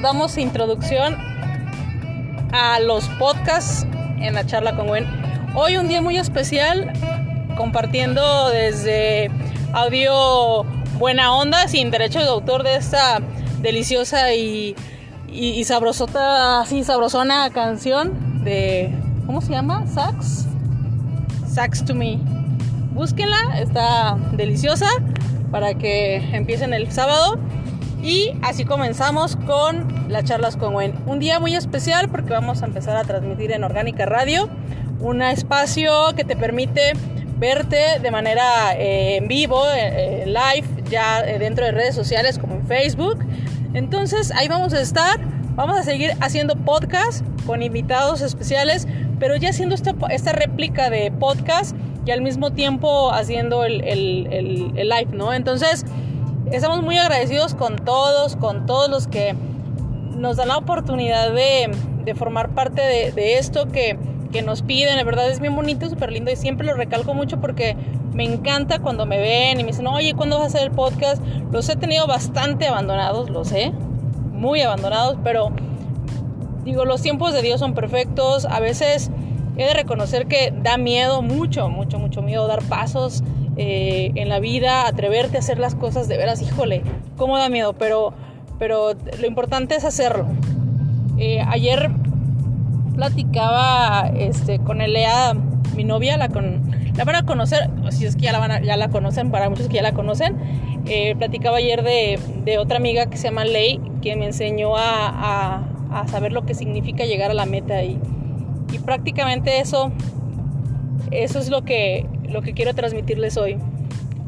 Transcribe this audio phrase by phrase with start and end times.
[0.00, 1.16] damos introducción
[2.52, 3.86] a los podcasts
[4.18, 5.06] en la charla con Gwen.
[5.54, 6.92] Hoy un día muy especial,
[7.56, 9.30] compartiendo desde
[9.72, 10.64] audio
[10.98, 13.20] buena onda, sin derecho de autor de esta
[13.60, 14.74] deliciosa y,
[15.28, 18.92] y, sabrosota, así sabrosona canción de,
[19.26, 19.86] ¿cómo se llama?
[19.86, 20.46] Sax.
[21.46, 22.18] Sax to me.
[22.92, 24.88] Búsquenla, está deliciosa
[25.50, 27.38] para que empiecen el sábado.
[28.04, 30.92] Y así comenzamos con las charlas con Gwen.
[31.06, 34.50] Un día muy especial porque vamos a empezar a transmitir en Orgánica Radio,
[35.00, 36.92] un espacio que te permite
[37.38, 42.56] verte de manera eh, en vivo, eh, eh, live, ya dentro de redes sociales como
[42.56, 43.24] en Facebook.
[43.72, 45.18] Entonces ahí vamos a estar,
[45.54, 48.86] vamos a seguir haciendo podcast con invitados especiales,
[49.18, 55.08] pero ya haciendo esta, réplica de podcast y al mismo tiempo haciendo el, el, live,
[55.12, 55.32] ¿no?
[55.32, 55.86] Entonces
[56.50, 59.34] estamos muy agradecidos con todos, con todos los que
[60.16, 61.70] nos dan la oportunidad de,
[62.04, 63.98] de formar parte de, de esto que
[64.34, 67.40] que nos piden, la verdad es bien bonito, súper lindo y siempre lo recalco mucho
[67.40, 67.76] porque
[68.12, 71.22] me encanta cuando me ven y me dicen, oye, ¿cuándo vas a hacer el podcast?
[71.52, 73.70] Los he tenido bastante abandonados, lo sé,
[74.32, 75.52] muy abandonados, pero
[76.64, 79.12] digo, los tiempos de Dios son perfectos, a veces
[79.56, 83.22] he de reconocer que da miedo, mucho, mucho, mucho miedo dar pasos
[83.56, 86.82] eh, en la vida, atreverte a hacer las cosas de veras, híjole,
[87.16, 88.12] cómo da miedo, pero,
[88.58, 90.26] pero lo importante es hacerlo.
[91.18, 91.90] Eh, ayer
[92.94, 95.34] platicaba este, con Elea,
[95.76, 96.62] mi novia, la, con,
[96.96, 99.68] la van a conocer, si es que ya la, van ya la conocen, para muchos
[99.68, 100.36] que ya la conocen.
[100.86, 105.08] Eh, platicaba ayer de, de, otra amiga que se llama Ley, que me enseñó a,
[105.08, 107.98] a, a, saber lo que significa llegar a la meta y,
[108.70, 109.92] y prácticamente eso,
[111.10, 113.58] eso es lo que, lo que quiero transmitirles hoy.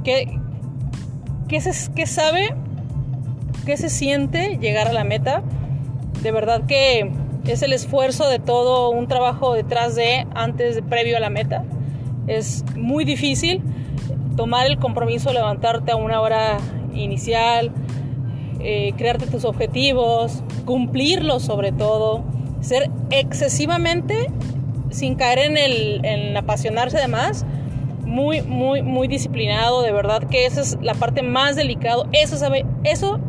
[0.04, 0.38] ¿Qué,
[1.48, 2.54] qué, se, qué sabe?
[3.64, 5.42] ¿Qué se siente llegar a la meta?
[6.22, 7.10] De verdad que
[7.46, 11.64] es el esfuerzo de todo un trabajo detrás de, antes, de, previo a la meta.
[12.26, 13.62] Es muy difícil
[14.36, 16.58] tomar el compromiso, levantarte a una hora
[16.94, 17.72] inicial,
[18.60, 22.24] eh, crearte tus objetivos, cumplirlos sobre todo,
[22.60, 24.30] ser excesivamente,
[24.90, 27.44] sin caer en el en apasionarse de más,
[28.16, 32.64] muy, muy, muy disciplinado, de verdad que esa es la parte más delicada, eso, sabe,
[32.82, 33.20] eso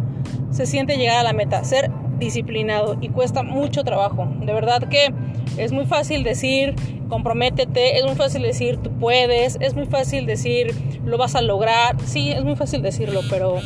[0.50, 4.30] se siente llegar a la meta, ser disciplinado y cuesta mucho trabajo.
[4.40, 5.14] De verdad que
[5.58, 6.74] es muy fácil decir,
[7.10, 10.74] comprométete, es muy fácil decir, tú puedes, es muy fácil decir,
[11.04, 12.00] lo vas a lograr.
[12.06, 13.58] Sí, es muy fácil decirlo, pero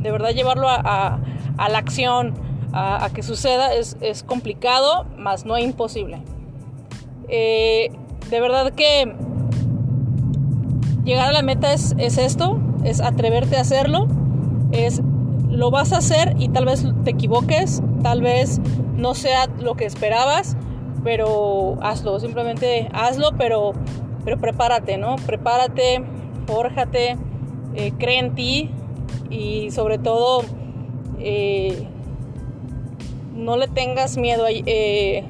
[0.00, 1.20] de verdad llevarlo a,
[1.58, 2.34] a, la acción,
[2.72, 6.22] a, que suceda, es, es, complicado, más no imposible.
[7.28, 7.92] Eh,
[8.30, 9.14] de verdad que
[11.06, 14.08] llegar a la meta es, es esto, es atreverte a hacerlo,
[14.72, 15.00] es
[15.48, 18.60] lo vas a hacer y tal vez te equivoques, tal vez
[18.94, 20.56] no sea lo que esperabas,
[21.02, 23.72] pero hazlo, simplemente hazlo, pero,
[24.24, 25.16] pero prepárate, ¿no?
[25.16, 26.04] Prepárate,
[26.46, 27.16] fórjate,
[27.74, 28.70] eh, cree en ti
[29.30, 30.42] y sobre todo
[31.20, 31.86] eh,
[33.34, 34.44] no le tengas miedo.
[34.48, 35.24] Eh,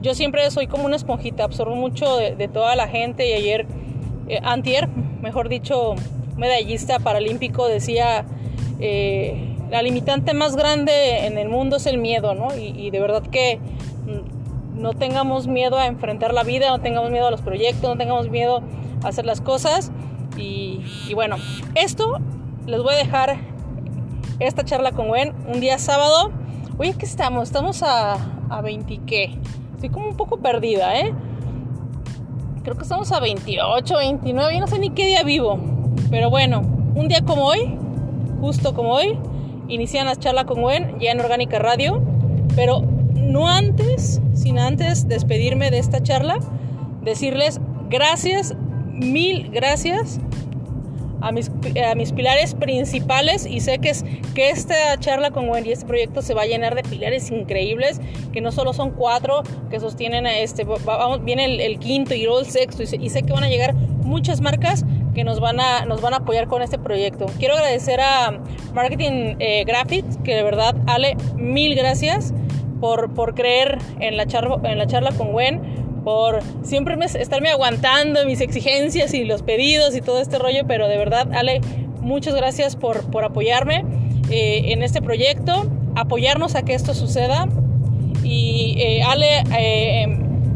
[0.00, 3.66] yo siempre soy como una esponjita, absorbo mucho de, toda la gente y ayer,
[4.42, 5.94] antier, mejor dicho,
[6.36, 8.24] medallista paralímpico decía
[8.80, 12.56] eh, la limitante más grande en el mundo es el miedo, ¿no?
[12.56, 13.58] Y, de verdad que
[14.06, 17.96] mm, no tengamos miedo a enfrentar la vida, no tengamos miedo a los proyectos, no
[17.96, 18.62] tengamos miedo
[19.04, 19.92] a hacer las cosas.
[20.36, 20.82] Y,
[21.14, 21.36] bueno,
[21.74, 22.18] esto
[22.66, 23.36] les voy a dejar
[24.38, 26.32] esta charla con Gwen un día sábado.
[26.78, 27.44] Oye, ¿qué estamos?
[27.44, 28.14] Estamos a,
[28.48, 29.36] a 20 qué.
[29.74, 31.14] Estoy como un poco perdida, ¿eh?
[32.70, 35.58] Creo que estamos a 28, 29, yo no sé ni qué día vivo.
[36.08, 36.60] Pero bueno,
[36.94, 37.76] un día como hoy,
[38.40, 39.18] justo como hoy,
[39.66, 42.00] inician la charla con Gwen ya en Orgánica Radio,
[42.54, 42.82] pero
[43.16, 46.38] no antes, sin antes despedirme de esta charla,
[47.02, 48.54] decirles gracias,
[48.86, 50.20] mil gracias
[51.20, 51.50] a mis,
[51.84, 55.86] a mis pilares principales y sé que, es, que esta charla con Gwen y este
[55.86, 58.00] proyecto se va a llenar de pilares increíbles,
[58.32, 62.40] que no solo son cuatro que sostienen a este, vamos, viene el, quinto y luego
[62.40, 64.84] el sexto y y sé que van a llegar muchas marcas
[65.14, 67.26] que nos van a, nos van a apoyar con este proyecto.
[67.38, 68.40] Quiero agradecer a
[68.74, 72.32] Marketing eh, Graphics, que de verdad, Ale, mil gracias
[72.80, 75.60] por, por creer en la, charla, en la charla con Gwen,
[76.04, 80.96] por siempre estarme aguantando mis exigencias y los pedidos y todo este rollo, pero de
[80.96, 81.60] verdad, Ale,
[82.00, 83.84] muchas gracias por, por apoyarme
[84.30, 87.48] eh, en este proyecto, apoyarnos a que esto suceda.
[88.22, 90.06] Y eh, Ale,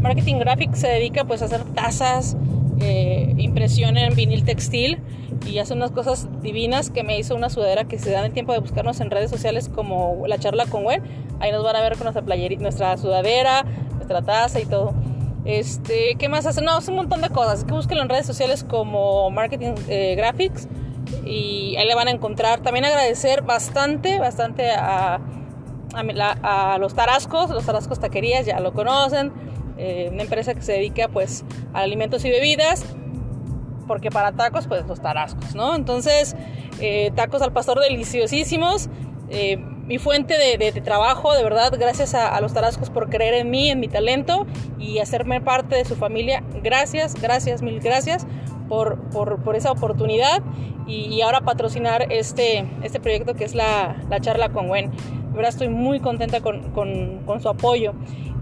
[0.00, 2.36] Marketing Graphics se dedica pues a hacer tazas,
[2.80, 4.98] eh, impresión en vinil textil
[5.46, 8.52] y hace unas cosas divinas que me hizo una sudadera que se dan el tiempo
[8.52, 11.02] de buscarnos en redes sociales como la charla con Gwen.
[11.40, 13.64] Ahí nos van a ver con nuestra playerita, nuestra sudadera,
[13.94, 14.94] nuestra taza y todo.
[15.44, 16.62] Este, ¿qué más hace?
[16.62, 17.64] No, es un montón de cosas.
[17.64, 20.68] Que busquen en redes sociales como Marketing eh, Graphics
[21.24, 22.60] y ahí le van a encontrar.
[22.60, 25.20] También agradecer bastante, bastante a,
[25.94, 29.32] a, los Tarascos, los Tarascos Taquerías, ya lo conocen.
[29.76, 32.84] Eh, una empresa que se dedica pues a alimentos y bebidas
[33.88, 35.74] porque para tacos pues los tarascos, ¿no?
[35.74, 36.36] Entonces,
[36.80, 38.88] eh, tacos al pastor deliciosísimos.
[39.86, 43.80] Mi fuente de, trabajo, de verdad, gracias a, los tarascos por creer en mí, en
[43.80, 44.46] mi talento
[44.78, 46.42] y hacerme parte de su familia.
[46.62, 48.26] Gracias, gracias, mil gracias
[48.68, 50.42] por, por, esa oportunidad
[50.86, 54.90] y, ahora patrocinar este, este proyecto que es la, la charla con Gwen.
[54.90, 57.92] De verdad estoy muy contenta con, con, con, su apoyo.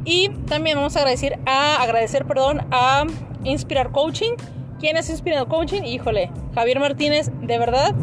[0.04, 3.04] Y también vamos a agradecer, a, agradecer perdón, a
[3.44, 4.32] Inspirar Coaching.
[4.78, 5.82] ¿Quién es Inspirar Coaching?
[5.82, 7.94] Híjole, Javier Martínez, de verdad,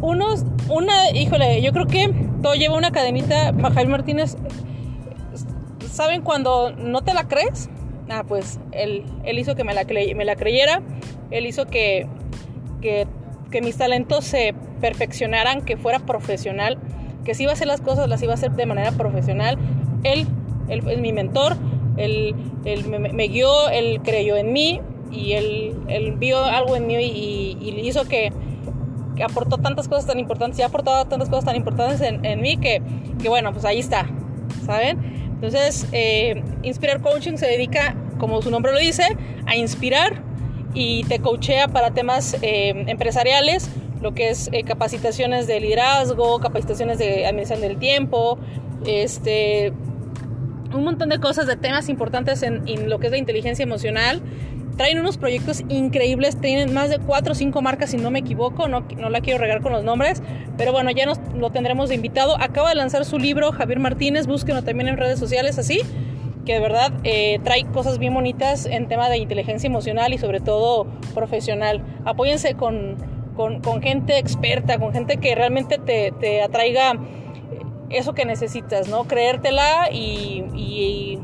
[0.00, 3.52] unos, una, híjole, yo creo que todo lleva una cadenita.
[3.52, 4.36] Javier Martínez,
[5.90, 7.68] ¿saben cuando no te la crees?
[8.08, 10.82] Ah, pues él, él hizo que me la, creyera,
[11.30, 12.08] él hizo que,
[12.80, 13.06] que,
[13.62, 16.78] mis talentos se perfeccionaran, que fuera profesional,
[17.24, 19.58] que si iba a hacer las cosas, las iba a hacer de manera profesional.
[20.02, 20.26] Él,
[20.68, 21.56] él es mi mentor,
[21.96, 22.34] él,
[22.64, 24.80] él me, me, guió, él creyó en mí
[25.12, 28.32] y él, él vio algo en mí y, y hizo que
[29.22, 32.82] aportó tantas cosas tan importantes y ha aportado tantas cosas tan importantes en, mí que,
[33.20, 34.06] que, bueno, pues ahí está,
[34.64, 34.98] ¿saben?
[35.34, 39.04] Entonces, eh, Inspirar Coaching se dedica, como su nombre lo dice,
[39.46, 40.22] a inspirar
[40.74, 43.70] y te coachea para temas eh, empresariales,
[44.00, 48.38] lo que es eh, capacitaciones de liderazgo, capacitaciones de administración del tiempo,
[48.86, 49.72] este,
[50.72, 54.22] un montón de cosas, de temas importantes en, en lo que es la inteligencia emocional
[54.80, 58.66] traen unos proyectos increíbles, tienen más de 4 o 5 marcas si no me equivoco,
[58.66, 60.22] no, no la quiero regar con los nombres,
[60.56, 62.34] pero bueno, ya nos lo tendremos de invitado.
[62.40, 65.82] Acaba de lanzar su libro Javier Martínez, búsquenlo también en redes sociales así,
[66.46, 70.40] que de verdad eh, trae cosas bien bonitas en tema de inteligencia emocional y sobre
[70.40, 71.82] todo profesional.
[72.06, 72.96] Apóyense con,
[73.36, 76.94] con, con gente experta, con gente que realmente te, te atraiga
[77.90, 79.04] eso que necesitas, ¿no?
[79.04, 81.18] Creértela y, y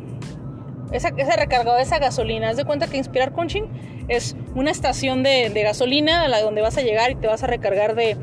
[0.92, 2.50] esa, ese recargado, esa gasolina.
[2.50, 3.64] Haz de cuenta que Inspirar Coaching
[4.08, 7.46] es una estación de, gasolina a la donde vas a llegar y te vas a
[7.46, 8.16] recargar de,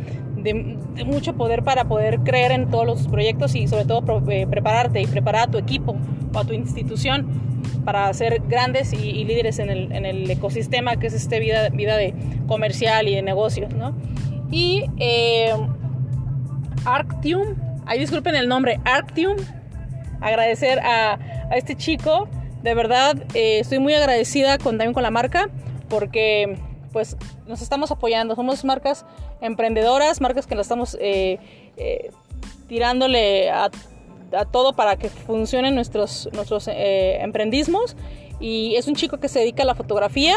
[1.06, 5.08] mucho poder para poder creer en todos los proyectos y sobre todo eh, prepararte y
[5.08, 5.96] preparar a tu equipo
[6.34, 11.40] o a tu institución para ser grandes y, líderes en el, ecosistema que es este
[11.40, 12.14] vida, vida de
[12.46, 13.96] comercial y de negocios, ¿no?
[14.52, 15.54] Y eh,
[16.84, 17.56] Arctium,
[17.86, 19.38] ahí disculpen el nombre, Arctium,
[20.20, 21.14] agradecer a,
[21.50, 22.28] a este chico
[22.64, 25.50] de verdad, eh, estoy muy agradecida con, también con la marca
[25.90, 26.58] porque
[26.94, 28.36] pues nos estamos apoyando.
[28.36, 29.06] Somos marcas
[29.42, 31.40] emprendedoras, marcas que las estamos eh,
[31.76, 32.12] eh,
[32.68, 33.70] tirándole a,
[34.52, 37.96] todo para que funcionen nuestros, nuestros emprendismos.
[38.40, 40.36] Y es un chico que se dedica a la fotografía.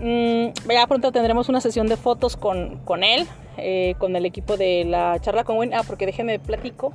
[0.00, 3.26] Mm, ya pronto tendremos una sesión de fotos con, con él,
[3.98, 5.74] con el equipo de la charla con Gwen.
[5.74, 6.92] Ah, porque déjeme platico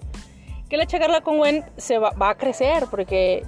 [0.70, 3.44] que la charla con Gwen se va, va a crecer porque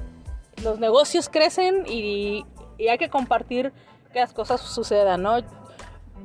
[0.63, 2.45] los negocios crecen y,
[2.89, 3.71] hay que compartir
[4.11, 5.37] que las cosas sucedan, ¿no?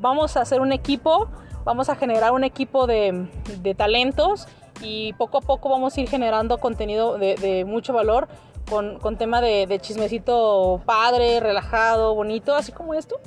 [0.00, 1.28] Vamos a hacer un equipo,
[1.64, 3.28] vamos a generar un equipo de,
[3.76, 4.48] talentos
[4.80, 8.26] y poco a poco vamos a ir generando contenido de, mucho valor
[8.70, 13.20] con, tema de, chismecito padre, relajado, bonito, así como esto.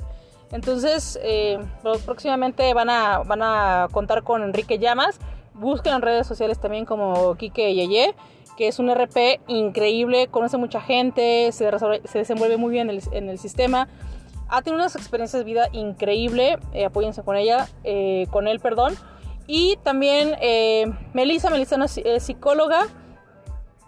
[0.50, 1.60] Entonces, eh,
[2.04, 5.20] próximamente van a, van a contar con Enrique Llamas.
[5.54, 8.16] Busquen en redes sociales también como Kike Yeye
[8.60, 11.70] que es un RP increíble, conoce mucha gente, se,
[12.12, 13.88] desenvuelve muy bien en el, sistema.
[14.50, 18.98] Ha tenido unas experiencias de vida increíble, eh, apóyense con ella, eh, con él, perdón.
[19.46, 22.86] Y también eh, Melissa, Melissa es psicóloga,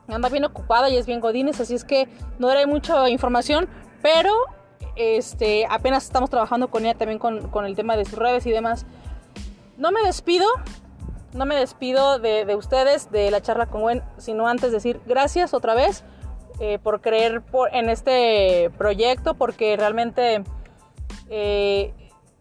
[0.09, 3.69] anda bien ocupada y es bien godines, así es que no daré mucha información,
[4.01, 4.33] pero
[4.97, 8.51] este, apenas estamos trabajando con ella también con, con el tema de sus redes y
[8.51, 8.87] demás.
[9.77, 10.47] No me despido,
[11.33, 15.75] no me despido de, ustedes, de la charla con Gwen, sino antes decir gracias otra
[15.75, 16.05] vez
[16.61, 20.45] eh, por creer en este proyecto, porque realmente
[21.31, 21.95] eh,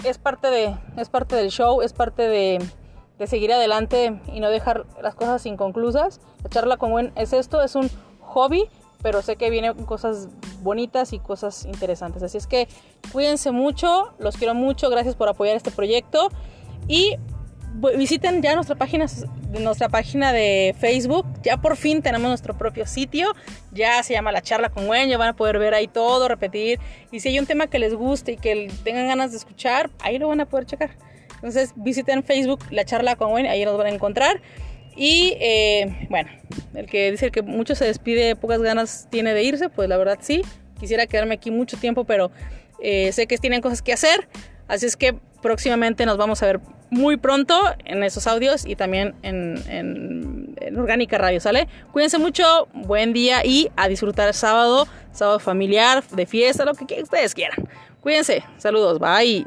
[0.04, 2.60] es, parte de, es parte del show, es parte de,
[3.28, 6.22] seguir adelante y no dejar las cosas inconclusas.
[6.44, 7.88] La charla con Gwen es esto, es un
[8.20, 8.68] hobby,
[9.04, 10.28] pero sé que vienen cosas
[10.64, 12.24] bonitas y cosas interesantes.
[12.24, 12.68] Así es que
[13.12, 16.30] cuídense mucho, los quiero mucho, gracias por apoyar este proyecto
[16.88, 17.18] y
[17.98, 19.06] visiten ya nuestra página,
[19.60, 21.26] nuestra página de Facebook.
[21.44, 23.34] Ya por fin tenemos nuestro propio sitio.
[23.72, 25.10] Ya se llama La Charla con Gwen.
[25.10, 26.80] Ya van a poder ver ahí todo, repetir.
[27.12, 30.18] Y si hay un tema que les guste y que tengan ganas de escuchar, ahí
[30.20, 30.92] lo van a poder checar.
[31.36, 34.42] Entonces visiten Facebook La Charla con Wayne, ahí nos van a encontrar.
[34.96, 36.30] Y eh, bueno,
[36.74, 40.20] el que dice que mucho se despide, pocas ganas tiene de irse, pues la verdad
[40.22, 40.42] sí.
[40.80, 42.32] Quisiera quedarme aquí mucho tiempo, pero
[42.82, 44.28] eh, sé que tienen cosas que hacer.
[44.68, 46.60] Así es que próximamente nos vamos a ver
[46.92, 51.68] muy pronto en esos audios y también en, en, Orgánica Radio, ¿sale?
[51.92, 57.02] Cuídense mucho, buen día y a disfrutar el sábado, sábado familiar, de fiesta, lo que
[57.02, 57.68] ustedes quieran.
[58.02, 59.46] Cuídense, saludos, bye.